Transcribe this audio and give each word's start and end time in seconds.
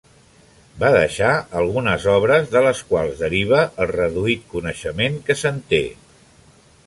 Va 0.83 0.87
deixar 0.93 1.33
algunes 1.59 2.07
obres 2.13 2.49
de 2.55 2.63
les 2.69 2.81
quals 2.93 3.21
deriva 3.25 3.61
el 3.85 3.91
reduït 3.93 4.49
coneixement 4.57 5.19
que 5.29 5.39
se'n 5.43 5.61
té. 5.75 5.83